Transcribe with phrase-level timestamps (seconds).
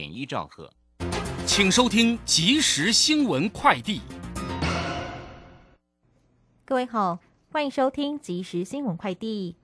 [0.00, 0.72] 点一兆赫。
[1.44, 4.00] 请收听即时新闻快递。
[6.64, 7.18] 各位好，
[7.52, 9.56] 欢迎收听即时新闻快递。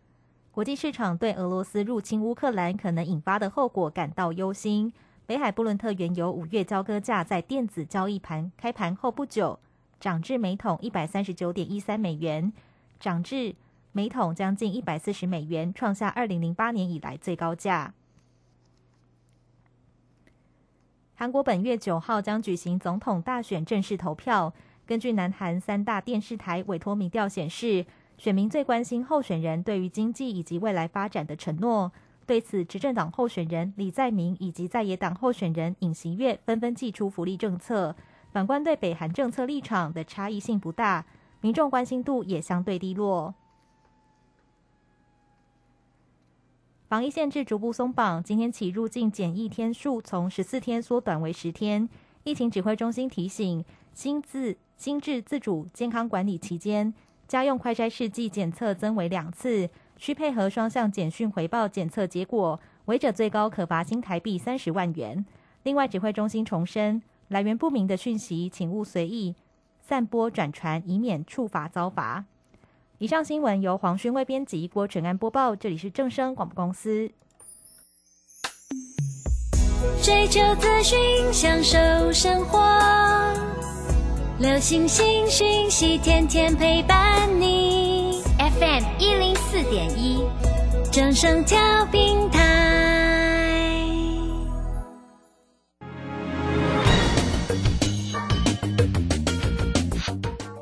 [0.52, 4.92] 国际市场对俄罗斯入侵乌克兰可能引发的后果感到忧心。
[5.24, 9.58] 北海布伦特原油五月交割价在电子交易盘开盘后不久，
[9.98, 12.52] 涨至每桶一百三十九点一三美元，
[13.00, 13.56] 涨至
[13.92, 17.94] 每桶将近一百四十美元，创下二零零八年以来最高价。
[21.18, 24.52] 韩国本月九号将举行总统大选正式投票。
[24.86, 27.86] 根据南韩三大电视台委托民调显示，
[28.18, 31.90] 选民最关心候选人对于经济以及未来发展的承诺。
[32.26, 37.96] 对此，执政党候选人李在明以及在野党候选人尹锡月纷纷祭出福利政策。
[38.30, 41.06] 反观对北韩政策立场的差异性不大，
[41.40, 43.34] 民众关心度也相对低落。
[46.88, 51.88] 防疫限制逐步松绑，今天起入境检疫天数从十四天缩短为十天。
[52.22, 56.94] 疫情指挥中心提醒，新自新制自主健康管理期间，
[57.26, 59.68] 家用快筛试剂检测增为两次。
[59.96, 65.26] 需配合双向简讯回报检测结果，违者最高可罚新台币三十万元。
[65.64, 69.34] 另外，指挥中心重申，来源不明的讯息，请勿随意
[69.80, 72.26] 散播转传，以免触罚遭罚。
[72.98, 75.54] 以上新闻由黄勋卫编辑，郭纯安播报。
[75.54, 77.10] 这里是正声广播公司。
[80.02, 80.98] 追求资讯，
[81.30, 81.76] 享受
[82.10, 82.58] 生活，
[84.38, 88.22] 流星星讯息，天天陪伴你。
[88.38, 90.24] FM 一零四点一，
[90.90, 91.58] 正声调
[91.92, 92.94] 平台。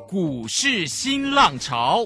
[0.09, 2.05] 股市新浪潮，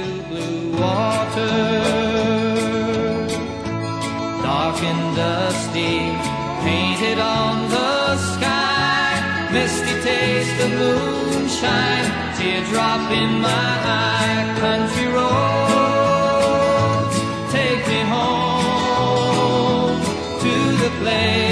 [0.00, 1.52] Water,
[4.42, 5.98] dark and dusty,
[6.64, 12.08] painted on the sky, misty taste of moonshine,
[12.38, 15.42] teardrop in my eye, country roads,
[17.52, 20.00] take me home
[20.40, 21.51] to the place.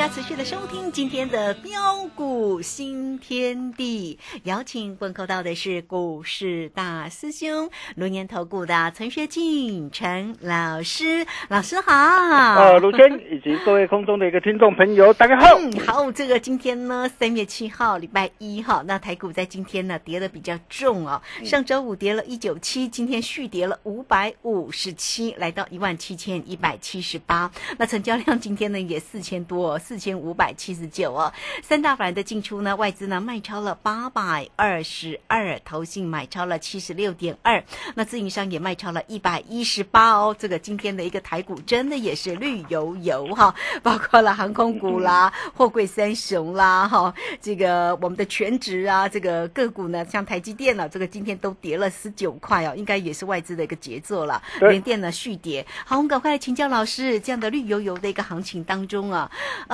[0.00, 11.92] 家持续的收听今天的标股新天地，邀请问候到的是股市大师兄龙年投顾的陈学进陈老师，老师好。
[11.92, 15.46] 呃，卢轩以及各位空中的一个听众朋友，大家好。
[15.58, 29.78] 嗯，好，这个今天呢，三月七号，礼拜一哈，那台股在今天呢跌的比较重哦，上周五跌了一九七，今天续跌了五百五十七，来到一万七千一百七十八，那成交量今天呢也四千多。
[29.90, 31.32] 四千五百七十九哦，
[31.64, 37.64] 三大板的进出呢，外资呢卖超了八百二十二，投信买超了七十六点二，
[37.96, 40.36] 那自营商也卖超了一百一十八哦。
[40.38, 43.52] 这个今天的一个台股真的也是绿油油哈，
[43.82, 54.40] 包括了航空股啦、货柜三雄啦哈，这个我们的全职啊，这个个股呢，像台积电了，这个今天都跌了十九块哦，应该也是外资的一个杰作了。
[54.60, 59.28] 联电呢续跌，好，我们赶快来请教老师，这样的绿油油的一个行情当中啊。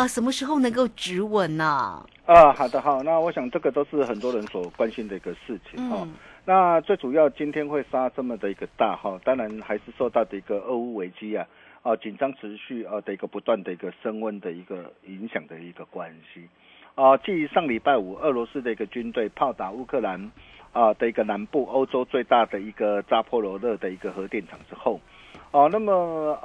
[0.07, 2.01] 啊，什么时候能够止稳呢？
[2.27, 6.07] 啊，好的，好，那我想这个都是很多人所关心的一个事情哈。
[6.45, 11.45] 那最主要今天会杀这么的一个大哈，当然还是受到的一个俄乌危机啊，
[11.83, 16.49] 啊紧张持续啊的一个不断的一个升温的一个影响的一个关系。
[16.95, 20.31] 啊，继上礼拜五俄罗斯的一个军队炮打乌克兰
[20.73, 25.01] 啊的一个南部欧洲最大的一个扎波罗热的一个核电厂之后，
[25.51, 25.93] 啊，那么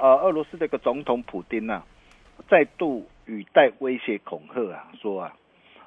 [0.00, 1.80] 呃俄罗斯的一个总统普京呐，
[2.50, 5.34] 再度语带威胁恐吓啊，说啊。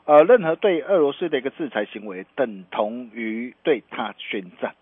[0.06, 4.76] 呃，任何对俄罗斯的一个制裁行为，等同于对他宣战。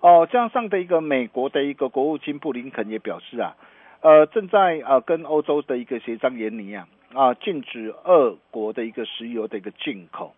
[0.00, 3.54] 哦，这样上的一个美国的一个国务卿布林肯也表示啊，
[4.00, 10.34] 呃，正在呃跟欧洲的一个协商研拟啊，啊，禁止俄国的一个石油的一个进口。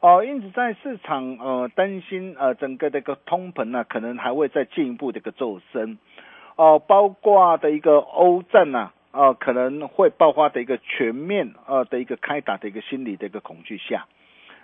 [0.00, 5.98] 哦，因此在市场呃担心呃整个的一个通膨呢，可能还会再进一步的一个骤升。
[6.56, 8.92] 哦，包括的一个欧战呐。
[9.16, 14.04] 呃，可能会爆发的一个全面呃的一个开打的一个心理的一个恐惧下，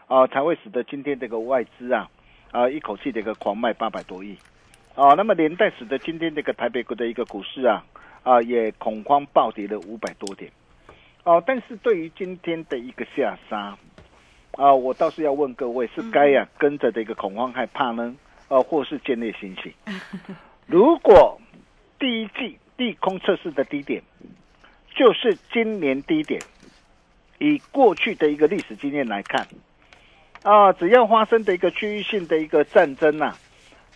[0.08, 2.10] 啊，才会使得今天这个外资啊，
[2.50, 4.36] 啊一口气的一个狂卖八百多亿，
[4.94, 7.82] 啊，那么连带使得今天这个台北股的一个股市啊，
[8.24, 10.52] 啊也恐慌暴跌了五百多点，
[11.24, 13.78] 哦，但是对于今天的一个下杀，
[14.58, 18.14] 啊，我倒是要问各位，是该呀跟着这个恐慌害怕呢，
[18.48, 19.72] 呃，或是建立信心？
[20.68, 21.40] 如果
[21.98, 24.02] 第一季利空测试的低点。
[24.94, 26.40] 就是今年低点，
[27.38, 29.46] 以过去的一个历史经验来看，
[30.42, 33.34] 啊，只要发生的一个区域性的一个战争呐，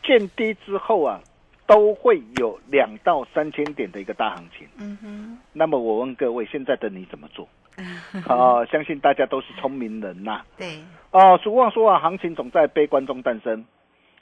[0.03, 1.21] 见低之后啊，
[1.67, 4.67] 都会有两到三千点的一个大行情。
[4.79, 5.39] 嗯哼。
[5.53, 7.49] 那么我问各位，现在的你怎么做？
[8.27, 10.43] 啊，相信大家都是聪明人呐。
[10.57, 10.79] 对。
[11.11, 13.65] 啊，俗话说啊，行情总在悲观中诞生。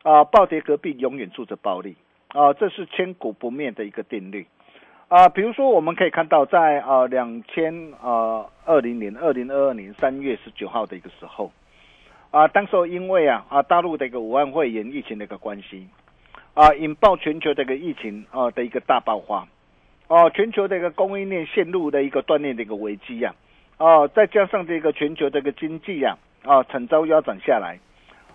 [0.03, 1.97] 啊，暴跌隔壁永远住着暴利。
[2.29, 4.47] 啊，这是千古不灭的一个定律。
[5.09, 11.53] 啊，比如说我们可以看到，在呃两千呃二零年二零二二年三月十九号的一个时候，
[12.31, 15.87] 啊，当时因为啊啊大陆的一个武汉肺炎疫情的一个关系，
[16.55, 19.47] 啊引爆全球的一个疫情啊的一个大爆发，
[20.09, 23.35] 哦，全球的一个供应链陷入的一个断裂的一个危机呀，
[23.77, 27.79] 哦，再加上这个全球这个经济呀啊惨遭腰斩下来，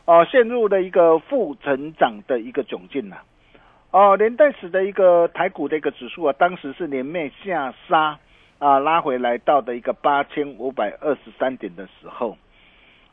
[0.06, 3.18] 啊陷入了一个负成长的一个窘境呐。
[3.92, 8.20] 哦，连带使的一个台股的一个指数啊，当时是连面下杀
[8.60, 12.38] 啊，拉回来到的一个八千五百二十三点的时候，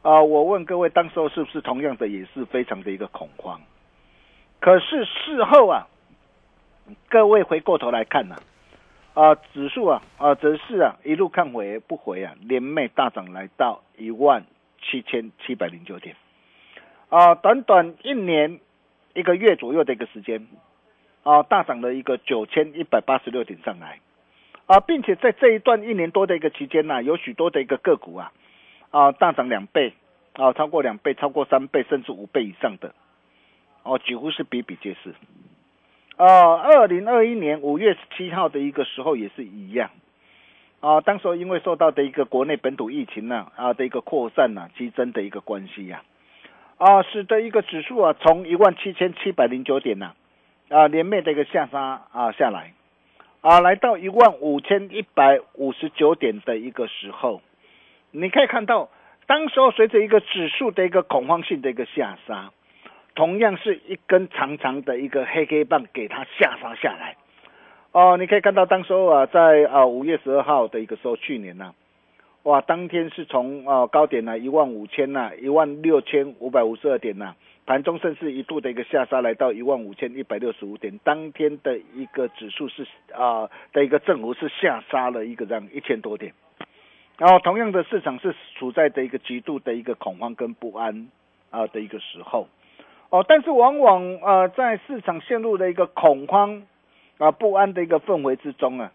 [0.03, 3.59] 啊，我问各位，当时候是不是同样的也是非常的一个恐慌？
[4.61, 5.87] 可是事后啊，
[7.09, 8.37] 各位回过头来看呢，
[9.15, 14.45] 啊，指数啊啊，则是啊一路看回不回啊，连袂大涨来到一万
[14.83, 16.17] 七千七百零九点，
[17.09, 18.61] 啊，短短一年
[19.15, 20.47] 一个月左右的一个时间。
[21.27, 23.99] 啊，大涨了一个九千一百八十六点上来，
[24.67, 28.33] 啊，并且在这一段一年多的一个期间呢，有许多的一个个股啊，
[28.93, 29.95] 啊，大涨两倍，
[30.35, 32.95] 啊，超过两倍，超过三倍，甚至五倍以上的，
[33.83, 35.17] 哦，几乎是比比皆是。
[36.17, 36.27] 啊，
[36.63, 39.91] 二零二一年五月十七号的一个时候也是一样，
[40.79, 46.05] 啊，当时因为受到的一个国内本土疫情呢，啊的一个扩散呢，激增的一个关系呀，
[46.79, 50.13] 啊，使得一个指数啊，从一万七千七百零九点呢。
[50.69, 52.73] 啊，连袂的一个下杀啊下来，
[53.41, 57.41] 啊，来到一万五千一百五十九点的一个时候，
[58.11, 58.89] 你可以看到，
[59.29, 62.51] 当时候随着一个指数的一个恐慌性的一个下杀，
[63.15, 67.17] 同样是一根长长的一个黑黑棒给它下杀下来。
[67.93, 71.75] 哦，你可以看到当时候啊，在啊五月十二号的一个时候，去年呐，
[72.43, 77.37] 哇，当天是从啊高点呢一万五千呐一万六千五百五十二点呐。
[77.67, 80.97] 盘中甚至一度的一个下杀，来到一万五千一百六十五点。
[81.03, 86.33] 当天的一个指数是啊的一个振幅是下杀了一个这样一千多点。
[87.19, 91.09] 然后同样的市场是处在的一个极度的一个恐慌跟不安
[91.51, 92.47] 啊的一个时候。
[93.11, 96.63] 哦，但是往往啊在市场陷入的一个恐慌
[97.19, 98.93] 啊不安的一个氛围之中啊，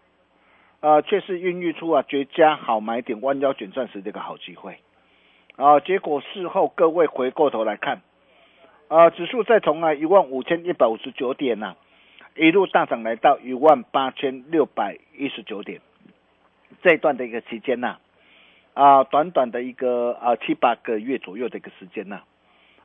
[0.80, 4.78] 啊却是孕育出啊绝佳好买点弯腰卷钻石的一个好机会。
[5.56, 8.00] 啊，结果事后各位回过头来看。
[8.92, 11.76] 啊，指数再从啊一万五千一百五十九点呐，
[12.36, 15.80] 一路大涨来到一万八千六百一十九点，
[16.82, 17.96] 这段的一个期间呐，
[18.74, 22.20] 啊，短短的一个啊七八个月左右的一个时间呐，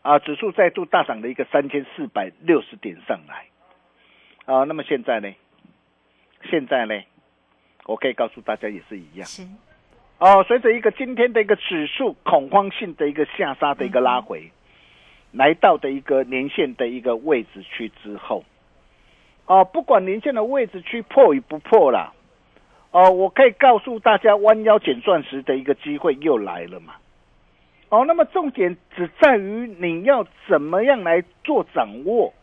[0.01, 3.47] 啊，指数再度大涨了一个三千四百六十点上来，
[4.45, 5.29] 啊，那么现在呢？
[6.49, 7.03] 现在呢？
[7.85, 9.27] 我可以告诉大家也是一样，
[10.19, 14.49] 哦，随着一个今天的一个指数恐慌性的一个下杀的一个拉回。
[15.37, 18.43] 来到的一个年线的一个位置区之后，
[19.45, 22.11] 哦，不管年线的位置区破与不破啦，
[22.89, 26.95] 哦，我可以告诉大家，弯腰捡钻石的一个机会又来了嘛，
[27.89, 32.33] 哦，那么重点只在于你要怎么样来做掌握，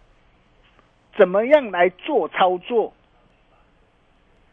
[1.16, 2.94] 怎么样来做操作。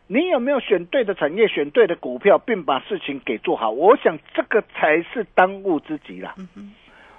[0.08, 3.70] 你有没有选对的产业、选对的股票，并把事情给做好？
[3.70, 6.36] 我想这个才是当务之急啦。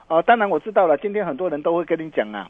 [0.09, 2.49] 啊，当然我知道了，今天很多人都会跟你讲啊，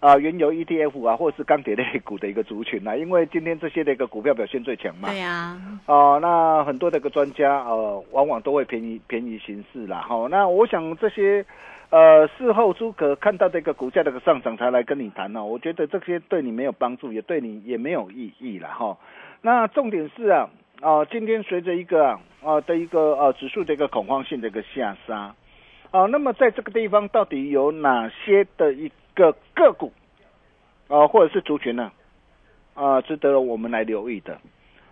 [0.00, 5.08] 啊，原油 ETF 啊，或是钢铁类股的一个族群啊，因为今天这些的一个股票表现最强嘛。
[5.08, 10.04] 对呀，哦，那很多的一个专家呃，往往都会便宜便宜行事啦。
[10.08, 11.44] 哈、那我想这些
[11.90, 18.98] 呃事后诸葛看到这个股价的一个上涨才来跟你谈呢、我觉得这些对你没有帮助，也对你也没有意义了哈、
[19.40, 20.50] 那重点是啊，
[20.82, 25.34] 啊、今天随着一个啊、啊的一个呃指数的一个恐慌性的一个下杀，
[25.90, 29.92] 啊，那么在这个地方到底有哪些的一个个股
[30.88, 31.90] 啊，或者是族群呢？
[32.74, 34.38] 啊，值得我们来留意的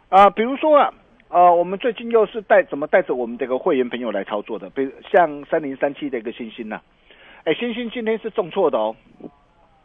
[0.08, 0.92] 啊，比如说啊，
[1.28, 6.80] 啊，我们最近又是带怎么带着我们这个会员朋友来操作的，比如像三零三七的一个星星呐、
[7.44, 8.96] 哎，星星今天是重挫的哦，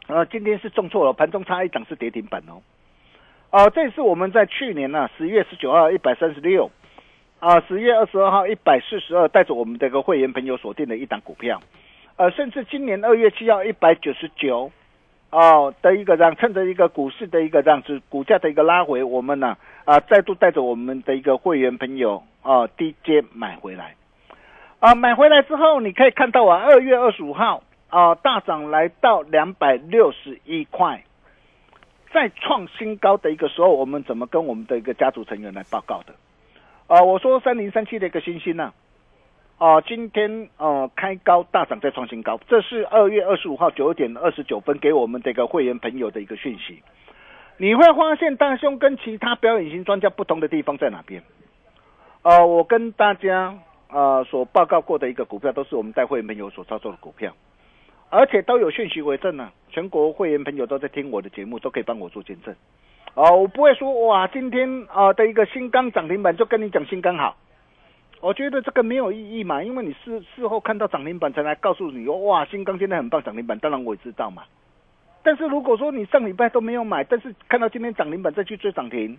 [0.08, 2.62] 啊，今天是重挫了，盘中差一档是跌停板哦。
[3.50, 6.70] 啊，这是我们在去年呢、十月十九号一百三十六，
[7.42, 11.60] 啊，十月二十二号一百四十二，带着我们这个会员朋友锁定的一档股票，
[12.14, 14.70] 呃，甚至今年二月七号一百九十九，
[15.30, 23.96] 哦的一个这样，趁着一个股市的一个这样子股价的一个拉回，我们呢啊再度带着我们的一个会员朋友啊低阶买回来，
[24.78, 31.02] 啊买回来之后，你可以看到啊，二月二十五号啊大涨来到两百六十一块。
[32.12, 36.14] 在创新高的一个时候，我们怎么跟我们的一个家族成员来报告的？
[36.92, 38.70] 啊、我说三零三七的一个星星呢、
[39.56, 46.82] 啊，今天呃开高大涨再创新高，这是二月二十五号九点二十九分给我们这个会员朋友的一个讯息。
[47.56, 51.22] 你会发现大兄跟其他表演型专家不同的地方在哪边？
[52.24, 53.58] 呃，我跟大家
[53.88, 57.32] 呃所报告过的一个股票，都是我们带会员朋友所操作的股票，
[58.10, 62.54] 而且都有讯息为证呢、全国会员朋友都在听我的节目，都可以帮我做见证。
[63.14, 67.36] 哦，我不会说哇，今天啊、的一个新钢涨停板就跟你讲新钢好，
[68.20, 74.44] 我觉得这个没有意义嘛，因为你事事后看到涨停板才来告诉你，哇，新钢现在很棒，涨停板，当然我也知道嘛。
[75.22, 79.18] 但是如果说你上礼拜都没有买，但是看到今天涨停板再去追涨停，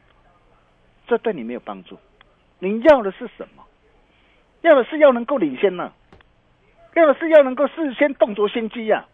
[1.08, 1.98] 这对你没有帮助。
[2.60, 3.64] 你要的是什么？
[4.62, 5.92] 要的是要能够领先呢、
[6.96, 9.06] 要的是要能够事先动作先机呀、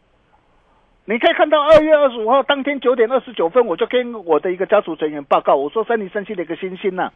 [1.09, 7.11] 你可以看到二月二十五号当天九点二十九分，我就跟我的一个家族成员报告，我说三零三七的一个新星呐、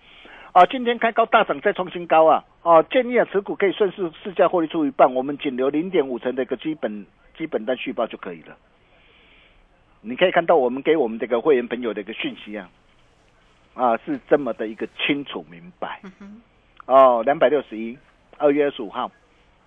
[0.51, 7.05] 啊，今天开高大涨再创新高啊，啊，建议啊持股可以顺势市价获利出一半，我们仅留零点五成的一个基本
[7.38, 8.57] 基本单续报就可以了。
[10.01, 12.67] 你可以看到我们给我们这个会员朋友的一个讯息啊，
[13.75, 16.01] 啊是这么的一个清楚明白。
[16.88, 17.95] 哦，两百六十一，
[18.39, 19.12] 二月二十五号，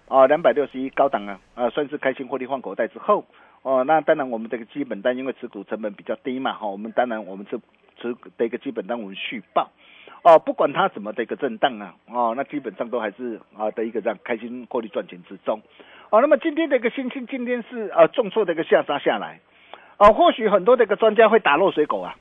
[0.09, 3.25] 哦，两百六十一高档啊，啊，算是开心获利换口袋之后，
[3.67, 7.59] 哦，那当然我们这个基本单因为持股成本比较低嘛，哈、我们当然我们这
[8.01, 9.69] 持的一个基本单我们续报，
[10.23, 15.61] 哦，不管它怎么的一个震荡啊，哦，那基本上都还是啊的一个这样开心获利赚钱之中，
[16.11, 19.41] 哦，那么今天的一个星星今天是呃重挫的一个下杀下来，
[19.99, 22.15] 哦，或许很多的一个专家会打落水狗啊。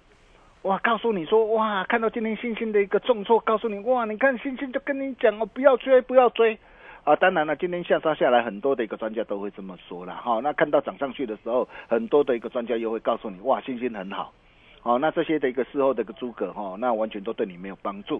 [0.64, 6.58] 哇，告诉你说，哇，看到今天星星的一个重挫，告诉你，哇，你看星星就跟你讲哦，不要追，不要追。
[7.06, 14.34] 啊，当然了，今天下杀下来，很多的一个专家都会这么说了哈、那看到涨上去的时候，很多的一个专家又会告诉你，哇，信心很好。
[14.82, 18.20] 哦，那这些的一个事后的一个诸葛哈、那完全都对你没有帮助。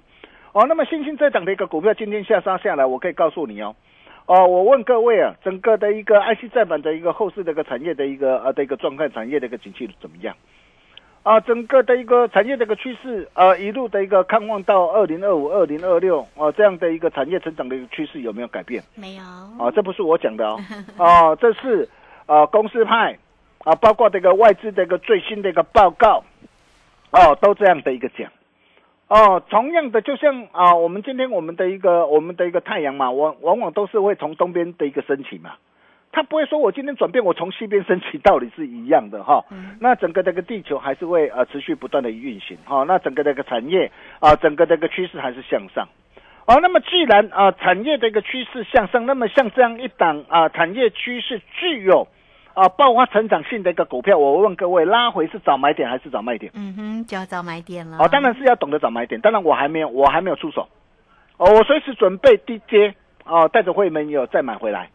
[0.54, 3.76] 哦，那么信心在涨的一个股票今天下杀下来，我可以告诉你哦，
[4.28, 10.36] 哦，我问各位啊，整个的一个 IC 再版的一个后市的一个产业的一个呃的一个状态，产业的一个景气怎么样？
[11.26, 18.84] 啊，整个的一个产业的一个趋势，呃，一路的一个看望到二零二五、二零二六，啊，这样的一个产业成长的一个趋势有没有改变？
[18.94, 20.60] 没有，啊，这不是我讲的哦，
[21.00, 21.90] 哦，这是
[22.28, 23.18] 啊公司派
[23.64, 26.24] 啊，包括这个外资的一个最新的一个报告，
[27.10, 28.32] 哦，都这样的一个讲。
[29.08, 35.56] 哦，同样的，就像啊，我们今天我们的一个我们的一个太阳嘛，往往往都是会从东边的一个升起嘛，
[36.16, 39.44] 它不会说我今天转变，我从西边升起，道理是一样的哈。
[39.82, 43.92] 那整个这个地球还是会呃持续不断的运行哈、那整个这个产业
[44.22, 45.86] 啊、整个这个趋势还是向上。
[46.46, 52.08] 哦，那么既然啊、产业的一个趋势向上，那么像这样一档啊、产业趋势具有
[52.54, 56.50] 啊爆发成长性的一个股票，我问各位，拉回是早买点还是早卖点？
[56.56, 57.98] 嗯哼，就要早买点了。
[58.00, 59.20] 哦，当然是要懂得早买点。
[59.20, 60.70] 当然我还没有，我还没有出手。
[61.36, 62.96] 哦，我随时准备低接
[63.26, 64.90] 哦，带着会员有再买回来。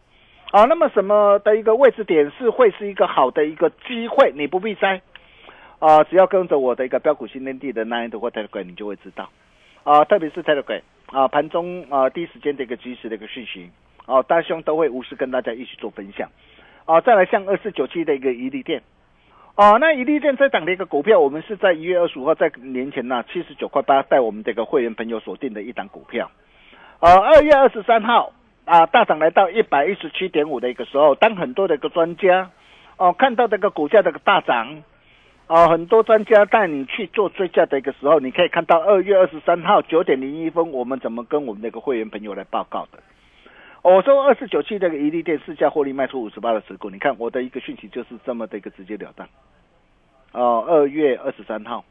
[0.51, 5.01] 啊，那么什么的一个位置点是会是一个好的一个机会，你不必猜。
[5.79, 9.29] 啊、只要跟着我的一个标股新天地的 Nine 的或 Telegram，你就会知道。
[9.83, 13.71] 啊、特别是 Telegram 啊、盘中啊、第一时间的一个及时的一个讯息
[14.05, 16.29] 啊，大兄都会无私跟大家一起做分享。
[16.85, 18.83] 啊，再来像二四九七的一个宜利店，
[19.55, 26.29] 哦，那宜利店这档的一个股票，我们是在一月二十五号在年前呢七十九块八带我们这个会员朋友锁定的一档股票。
[26.99, 28.31] 呃，二月二十三号
[28.65, 32.51] 啊，大涨来到一百一十七点五的一个时候，当很多的一个专家
[32.97, 34.83] 哦看到这个股价的个大涨。
[35.47, 42.99] 哦，很多专家带你去做追加的一个时候，你可以看到二月二十三号九点零一分，我们怎么跟我们那个会员朋友来报告的？
[43.81, 49.27] 我说二四九七这个一利店市价获利卖出五十八的持股，你看我的一个讯息就是这么的一个直截了当。
[50.31, 51.83] 哦，二月二十三号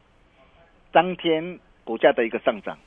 [0.90, 2.78] 当天股价的一个上涨，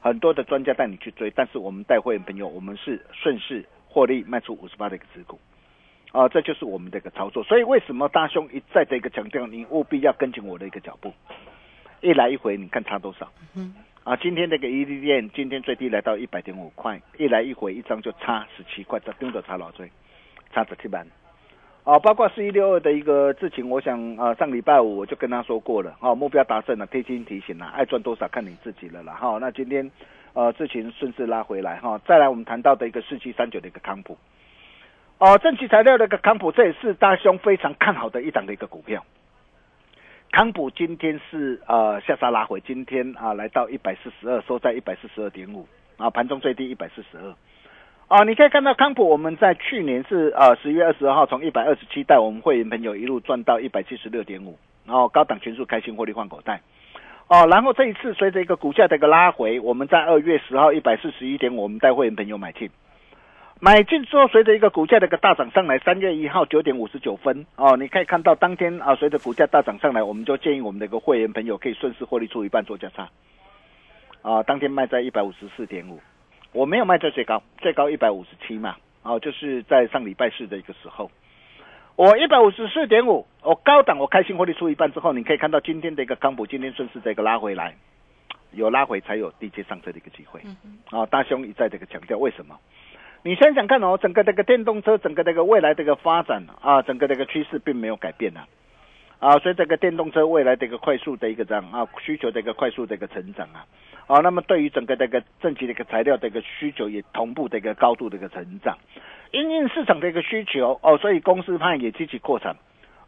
[0.00, 5.38] 很多的专家带你去追，但是我们带会员朋友，我们是顺势获利卖出五十八的一个持股。
[6.10, 11.12] 啊，这就是我们的一个操作，所以为什么大兄一再的一个强调，你务必要跟紧我的一个脚步，
[12.00, 13.30] 一来一回，你看差多少？
[13.54, 13.74] 嗯，
[14.04, 19.90] 啊，今天那个 E D 店今天最低来到一百点五块，一来一回一张就差十七块，这盯着差老追，
[20.50, 21.06] 差十七万。
[21.88, 29.90] 啊，包括四一六二的一个事情，我想啊，上礼拜五我就跟他说过了，啊，目标达成了，贴心提醒了，爱赚多少看你自己了啦，哈，那今天
[30.34, 34.18] 呃事情顺势拉回来，哈，再来我们谈到的一个四七三九的一个康普。
[35.16, 39.02] 哦，正奇材料的一个康普，这也是大兄非常看好的一档的一个股票。
[40.30, 45.66] 康普今天是呃下杀拉回，今天啊来到一百四十二，收在一百四十二点五
[45.96, 47.34] 啊，盘中最低一百四十二。
[48.08, 56.62] 哦，你可以看到康普，我们在去年是呃十月二十二号从一百二十七带我们会员朋友一路赚到一百七十六点五，然后高档全数开心获利换口袋。
[57.28, 62.70] 哦，然后这一次随着一个股价的一个拉回，我们在二月十号一百四十一点，我们带会员朋友买进。
[63.60, 73.10] 买进之后，随着一个股价的一个大涨上来，三月一号九点五十九分哦，你可以看到当天啊，随着股价大涨上来，我们就建议我们的一个会员朋友可以顺势获利出一半做价差，
[74.22, 76.00] 啊，当天卖在一百五十四点五，
[76.52, 81.10] 我没有卖在最高，最高一百五十七嘛，哦，就是在上礼拜四的一个时候，
[81.96, 87.74] 我一百五十四点五，我高档我开心获利出一半之后，你可以看到今天的一个康普今天顺势这个拉回来，
[88.52, 90.40] 有拉回才有低阶上车的一个机会，
[90.90, 92.58] 啊，大兄一再这个强调，为什么？
[93.22, 98.46] 你想想看哦，整个这个电动车，整个这个未来这个发展啊，整个这个趋势并没有改变呐，
[99.18, 103.66] 啊，所以这个电动车未来的一个快速的一个这样啊，需求的一个快速的一个成长啊，
[104.06, 108.78] 啊，那么对于整个这个正极的一个材料的一个需求也同步的一个高度的一个成长，
[109.32, 112.54] 因应市场的一个需求哦，所以公司派也积极扩产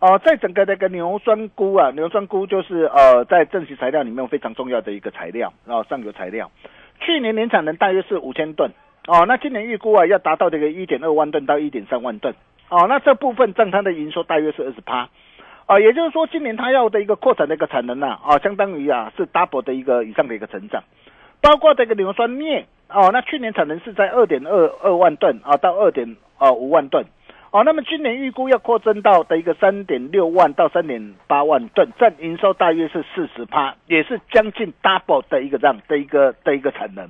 [0.00, 6.50] 哦，在整个这个硫酸钴啊，硫酸钴就是呃在正极材料里面非常重要的一个材料啊，上游材料，
[7.00, 8.70] 去年年产能大约是五千吨。
[9.06, 12.34] 哦，那今年预估啊，要达到这个一点二万吨到一点三万吨。
[12.68, 15.08] 哦，那这部分占它的营收大约是二十趴。
[15.70, 20.82] 啊，也就是说，今年它要的一个扩产的一个产能呢，啊，相当于啊是 double 的一个以上的一个成长。
[21.40, 27.04] 包括这个硫酸镍，哦，那去年产能是在二点二二万吨啊到二点啊五万吨。
[27.52, 37.08] 哦，那么今年预估要扩增到的一个三点六万到三点八万吨，占营收大约是四十趴，也是将近 double 的一个这样的一个的一个产能。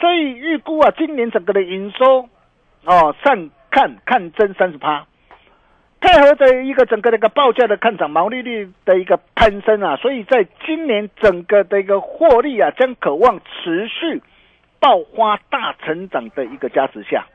[0.00, 2.28] 所以预估啊，今年整个的营收
[2.84, 5.06] 哦上看看增三十趴，
[6.00, 14.22] 配合着一个整个的一个报价的看涨，毛利率的一个攀升啊，所以在今年整个的一个获利啊，将渴望持续
[14.78, 17.26] 爆发大成长的一个加持下，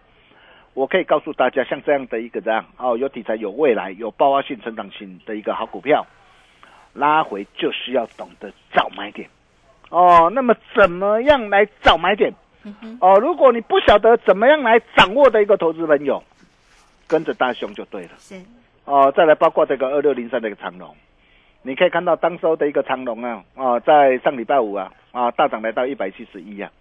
[0.74, 6.06] 我可以告诉大家，像这样的一个这样哦，有题材、有未来、有爆发性成长性的一个好股票，
[6.94, 9.30] 拉回就是要懂得找买点
[9.90, 10.32] 哦。
[10.34, 12.34] 那么怎么样来找买点？
[13.00, 16.24] 哦，如果你不晓得怎么样来掌握的一个投资朋友，
[17.08, 18.10] 跟着大熊就对了。
[18.18, 18.36] 是
[18.86, 20.96] 哦，再来包括这个二六零三的一个长龙，
[21.64, 26.72] 你可以看到当收的一个长龙啊，啊，在上礼拜五啊，啊大涨来到一百七十一啊，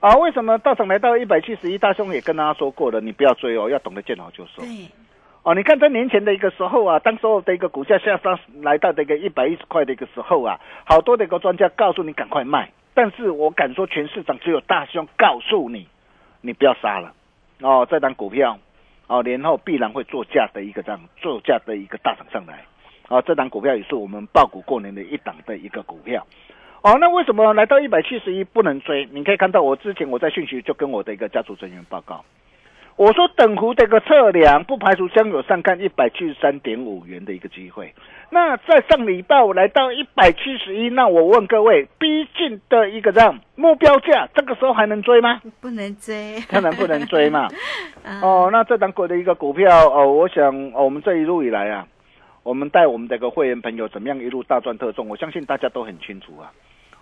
[0.00, 1.78] 啊，为什么大涨来到一百七十一？
[1.78, 4.62] 大兄也跟大家说过了，你不要追哦，要懂得见好就收。
[4.62, 4.68] 对，
[5.42, 12.70] 哦，你看在年前的一个时候啊，当时候的一个股价下杀来到这个一百一十块的一个时候啊，好多的一个专家告诉你赶快卖。
[12.92, 15.88] 但是我敢说，全市场只有大兄告诉你，
[16.42, 17.14] 你不要杀了
[17.60, 17.86] 哦。
[17.88, 18.58] 这档股票
[19.10, 22.62] 哦，年后必然会做价的一个这样做价的一个大涨上来
[23.08, 23.20] 啊。
[23.22, 26.24] 这档股票也是我们爆股过年的一档的一个股票
[26.82, 26.96] 哦。
[27.00, 29.08] 那为什么来到一百七十一不能追？
[29.10, 32.24] 你可以看到我之前我在讯息就跟我的一个家族成员报告。
[33.00, 37.94] 我说等幅的一个测量，不排除将有上看一百七十三点五元的一个机会。
[38.28, 45.40] 那在上礼拜我来到一百七十一，那我问各位，逼近的一个这样目标价，这个时候还能追吗？
[45.62, 47.48] 不能追，当然不能追嘛。
[48.20, 51.86] 哦，那这档股的一个股票哦，我想我们这一路以来啊，
[52.42, 56.52] 我们带我们的一个会员朋友怎么样一路大赚特赚，我相信大家都很清楚啊。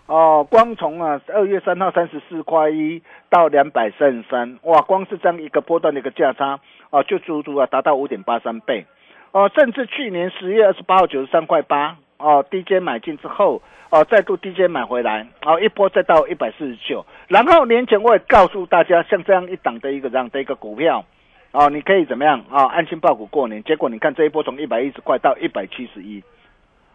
[0.09, 8.87] 哦，光从啊二月三号三十四块一到两百三十三，哇，光是这样一个波段的一个价差，啊，就足足啊达到五点八三倍，
[9.33, 21.05] 哦，甚至去年十月二十八号九十三块八，哦低阶买进之后，哦，再度低阶买回来，哦，一波再到一百四十九，然后年前我也告诉大家，像这样一档的一个这样的一个股票，
[21.53, 22.43] 哦，你可以怎么样？
[22.51, 26.25] 啊、安心报股过年，结果你看这一波从一百一十块到一百七十一，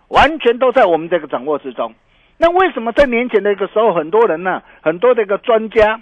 [0.08, 1.94] 完全都在我们这个掌握之中。
[2.38, 6.02] 那为什么在年前的一个时候，很多人呢，很多的一个专家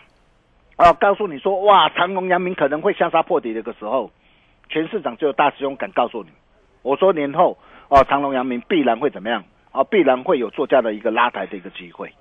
[0.75, 4.11] 啊，告诉你说，哇，长隆、阳明可能会下杀破底的一个时候，
[4.69, 6.29] 全市场只有大师兄敢告诉你，
[6.81, 7.57] 我说年后
[7.89, 9.43] 哦，长隆、阳明必然会怎么样？
[9.71, 12.11] 啊，必然会有作价的一个拉抬的一个机会。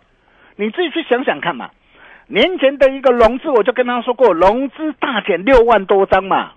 [0.57, 1.70] 你自己去想想看嘛，
[2.27, 6.53] 年前的一个融资，我就跟他说过，融资大减六万多张嘛。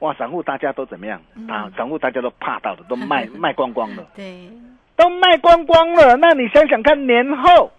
[0.00, 1.20] 哇，散户大家都怎么样？
[1.48, 4.06] 啊，散户大家都怕到的，都卖 卖光光了。
[4.14, 4.48] 对，
[4.96, 7.72] 都卖光光了，那你想想看，年后，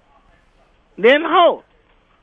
[0.96, 1.64] 年后，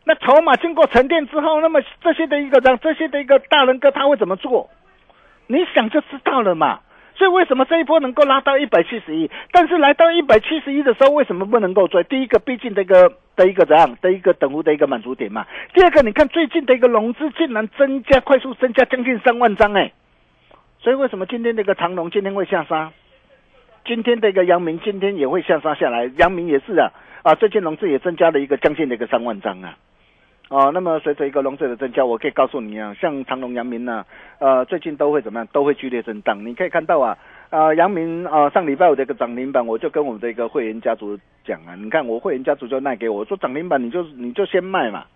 [0.05, 4.68] 那筹码经过沉淀之后，那么这些的一个让，这些的一个大人哥他会怎么做？
[5.46, 6.81] 你想就知道了嘛。
[7.14, 9.31] 所以为什么这一波能够拉到一百七十一？
[9.52, 12.02] 但是来到一百七十一的时候，为什么不能够追？
[12.05, 15.46] 第一个，毕竟这个的一个怎样的一个等幅的一个满足点嘛。
[15.74, 19.92] 第二个，你看最近的一个融资竟然增加，快速增加将近三万张哎。
[20.81, 22.90] 所以为什么今天这个长龙今天会下杀？
[23.85, 26.92] 今天的一个阳明今天也会下杀下来，阳明也是啊
[27.23, 29.77] 啊，最近融资也增加了一个将近的一个三万张啊。
[30.51, 34.05] 哦，那么随着一个融资的增加，我可以告诉你啊，像长隆、阳明呢，
[34.38, 35.49] 呃，最近都会怎么样？
[35.51, 36.45] 都会剧烈震荡。
[36.45, 37.16] 你可以看到啊，
[37.51, 45.07] 呃，阳明啊、上礼拜五的一个涨停板，我就跟我们的一个会员家族讲啊，你看我会员家族就卖给我，我说涨停板你就你就先卖嘛，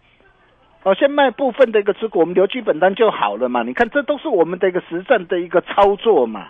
[0.83, 3.63] 哦，先卖部分的一个持股，我们留基本单就好了嘛。
[3.63, 6.49] 你看这都是我们的一个实战的一个操作嘛。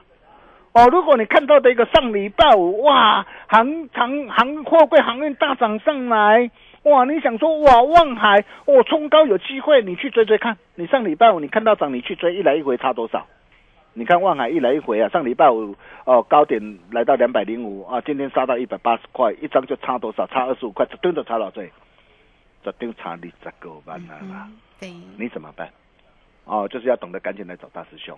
[0.76, 6.50] 哦，如果你看到的一个上礼拜五哇，航航航货柜航运大涨上来。
[6.82, 10.58] 哇，你想说哇，望海哦冲高有机会，你去追追看。
[10.74, 13.26] 你上礼拜五你看到涨，你去追，一来一回差多少？
[13.94, 20.26] 你看望海一来一回啊，上礼拜五哦高点来到两百零五啊，今天杀到一百八十块，一张就差多少？
[20.26, 21.66] 差二十五块，这吨的差到这，
[22.62, 24.46] 这吨差你这个万了啦。
[24.78, 25.70] 对，你怎么办？
[26.44, 28.14] 哦，就是要懂得赶紧来找大师兄。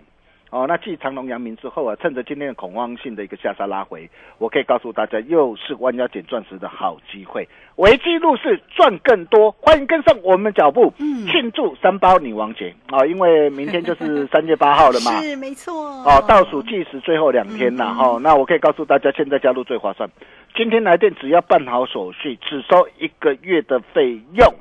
[0.51, 4.09] 哦，那继长隆、阳明之后啊，趁着今天的恐慌性的一个下杀拉回，
[4.39, 7.47] 我可以告诉大家，又是弯腰捡钻石的好机会。
[7.77, 13.07] 危机入市赚更多，欢迎跟上我们脚步，嗯庆祝三包女王节啊、哦！
[13.07, 15.75] 因为明天就是三月八号了嘛， 是没错。
[15.75, 18.21] 哦，倒数计时最后两天了哈、哦。
[18.21, 20.09] 那我可以告诉大家，现在加入最划算。
[20.57, 24.55] 今天来电只要办好手续，只收一个月的费用，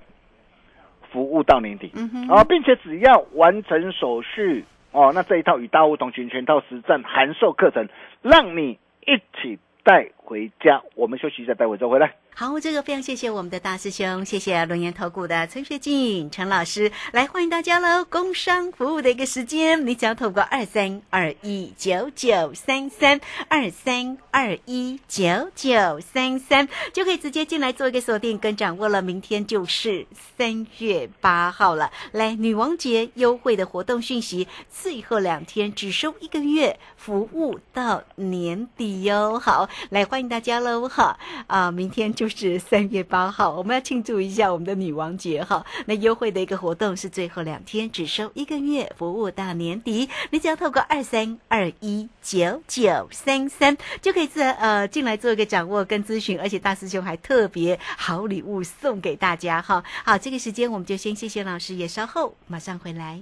[1.10, 1.92] 服务到年底。
[1.96, 4.64] 嗯哼，啊、并且只要完成手续
[4.98, 7.88] 哦，那这一套与大物同行全套实战函授课程，
[8.24, 10.82] 让你一起带回家。
[10.96, 12.16] 我们休息一下，待会再回来。
[12.40, 18.06] 好，这个非常谢谢我们的大师兄，谢谢龙岩投顾的陈学进陈老师，来欢迎大家喽！
[18.06, 29.02] 工商服务的一个时间，你只要透过二三二一九九三三二三二一九九三三，就可以直接进来做一个锁定跟掌握了。
[29.02, 30.06] 明天就是
[30.38, 39.40] 三月八号了，来女王节优惠的活动讯息，最后两天只收一个月，服务到年底哟。
[39.40, 40.88] 好，来欢迎大家喽！
[40.88, 42.27] 哈啊，明天就。
[42.28, 45.66] 是三月八号，我们要庆祝一下我们的女王节哈。
[45.86, 50.10] 那优惠的一个活动是最后两天，只收一个月，服务到年底。
[50.32, 59.84] 你只要透过二三二一九九三三，就可以自呃进来做一个掌握跟咨询，而且大师兄还特别好礼物送给大家哈。
[60.04, 63.22] 好，这个时间我们就先谢谢老师，也稍后马上回来。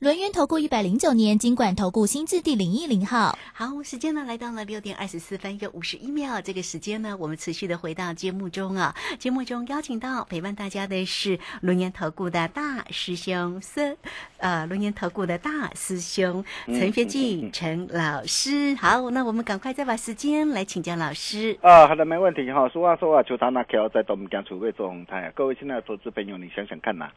[0.00, 3.36] 轮源投顾一百零九年经管投顾新字第零一零号。
[3.52, 8.94] 好，时间呢来到了六点二十四分又五十一秒，这个时间呢，我们持续的回到节目中啊。
[9.18, 13.96] 节目中邀请到陪伴大家的是轮研投顾的大师兄孙，
[14.36, 18.76] 呃，轮研投顾的大师兄陈学进陈老师。
[18.76, 21.58] 好，那我们赶快再把时间来请教老师。
[21.60, 22.68] 啊，好的，没问题哈。
[22.68, 25.32] 说话说啊，就他那条在东江储备做红台啊。
[25.34, 27.10] 各位亲爱的投资朋友，你想想看呐、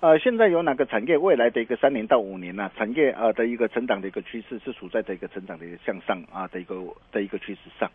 [0.00, 6.76] 呃，现在有哪个产业未来的一个三年到五年呢、产业啊的一个成长的一个趋势是处在的一个成长的一个向上啊的一个
[7.10, 7.90] 的一个趋势上？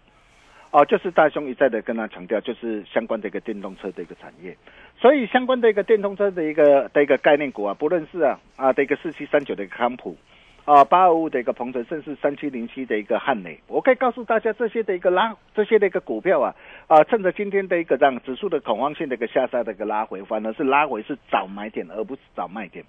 [0.72, 4.56] 哦、就是大兄一再的跟他强调，就是相关的一个电动车的一个产业，
[4.98, 10.16] 所以相关的一个电动车的一个的一个概念股啊，不论是啊啊的一个四七三九的一个康普，
[10.72, 16.56] 啊八二五的一个鹏程，甚至三七零七的一个汉磊，我可以告诉大家，这些的一个拉，这些的一个股票啊，
[16.88, 22.86] 啊，趁着今天的一个让指数的恐慌性的一个下杀的一个拉回，反而是拉回是早买点，而不是早卖点。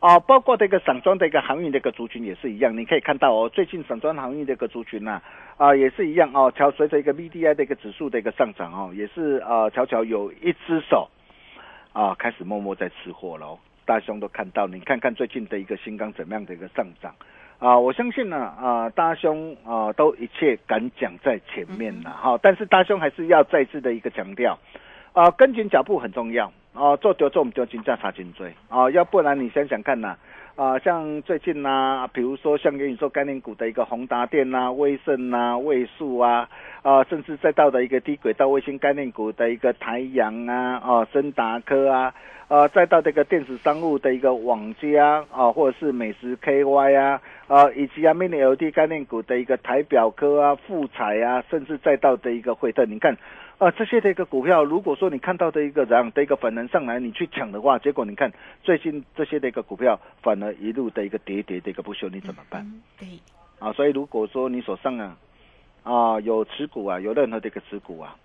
[0.00, 5.20] 啊，包括这个散装的一个航运的一个族群也是一样，你可以看到哦，最近散装航运的一个族群呢、
[5.58, 11.10] 啊，也是一样哦，瞧随着一个 VDI 的一个指数的一个上涨哦，也是啊，悄悄有一只手
[11.92, 13.58] 啊，开始默默在吃货喽。
[13.86, 17.14] 大兄都看到，你看看最近的一个新钢怎么样的一个上涨。
[17.58, 17.78] 啊！
[17.78, 24.58] 我相信呢啊，大兄啊都一切敢讲在前面了哈、但是大兄还是要再次的一个强调。
[25.14, 26.52] 啊，跟紧脚步很重要。
[26.74, 30.14] 啊，做丢做我们丢金价查颈椎啊，要不然你想想看呐、
[30.56, 36.46] 啊，像最近呐、比如说像元宇宙概念股的一个宏达电呐、威盛呐、位数啊，
[36.86, 42.14] 啊，甚至再到的一个低轨道卫星概念股的一个台阳啊、啊森达科啊，
[42.46, 53.16] 啊，再到这个电子商务的一个网家啊，或者是美食 KY 啊，啊，以及啊 mini LED 概念股的一个台表科啊、富彩啊，甚至再到的一个惠特，你看。
[53.58, 58.30] 啊，这些的一个股票，如果说你看到的一个这样的一个反弹上来，你去抢的话，结果你看
[58.62, 62.60] 最近这些的一个股票反而一路的一个跌跌的一个不休，你怎么办？
[62.60, 63.08] 嗯，对，
[63.58, 65.16] 啊，所以如果说你手上啊
[65.86, 68.16] 啊有持股啊，有任何的一个持股啊，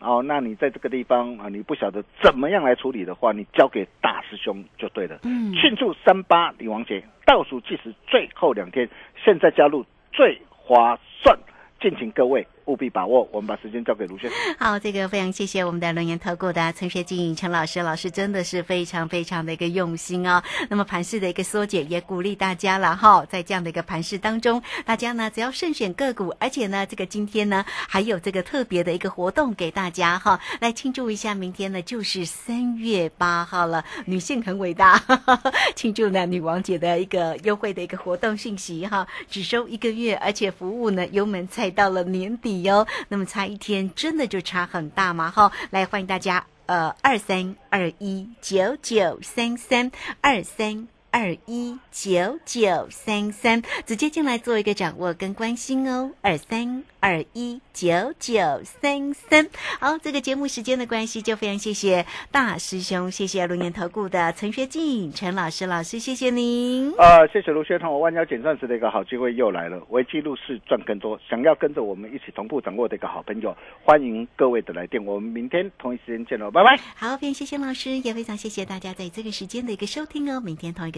[0.00, 5.18] 哦，那你在这个地方啊，你不晓得怎么样来处理的话，你交给大师兄就对了。
[5.24, 11.36] 嗯，庆祝三八女王节，倒数计时最后两天，现在加入最划算，
[11.80, 13.26] 敬请各位务必把握。
[13.32, 14.30] 我们把时间交给卢轩。
[14.58, 20.42] 好，这个非常谢谢我们的轮研投顾的陈学进陈老师，老师真的是非常非常的一个用心哦。
[20.68, 35.02] 那么盘势的一个缩减，也鼓励大家了哈，在这样的一个盘势当中，大家呢只要慎选个股，而且呢这个今天呢还有这个特别的一个活动给大家哈，来庆祝一下，明天呢就是三月八号了，女性很伟大，
[35.74, 42.86] 庆祝呢女王节的一个优惠的一个活动信息哈，只收一个月，而且服务呢油门踩到了年底哟。
[43.08, 45.50] 那么差一天，真的就差很大吗哈！
[45.70, 49.90] 来欢迎大家，呃，二三二一九九三三
[50.20, 50.88] 二三。
[51.10, 56.12] 二一九九三三，直接进来做一个掌握跟关心哦。
[56.20, 59.48] 二三二一九九三三，
[59.80, 66.92] 好，这个节目时间的关系，就非常谢谢大师兄，谢谢龙年投顾的陈学进陈老师，老师谢谢您。
[66.98, 71.18] 呃，谢谢卢轩彤，弯腰捡钻石的一个好机会又来了，为记录是赚更多。
[71.28, 75.04] 想要跟着我们一起同步掌握的一个好朋友，欢迎各位的来电。
[75.04, 76.76] 我们明天同一时间见喽，拜拜。
[76.96, 80.40] 好，非常谢谢老师，也非常谢谢大家在这个时间的一个收听哦。
[80.40, 80.97] 明天同一个